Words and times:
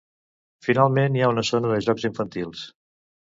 Finalment, 0.67 1.17
hi 1.17 1.21
ha 1.25 1.29
una 1.33 1.43
zona 1.51 1.71
de 1.73 1.77
jocs 1.89 2.09
infantils. 2.11 2.65